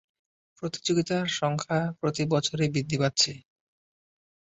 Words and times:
প্রতিযোগিতার 0.57 1.25
সংখ্যা 1.39 1.79
প্রতি 1.99 2.23
বছরই 2.25 2.69
বৃদ্ধি 2.73 2.97
পাচ্ছে। 3.01 3.31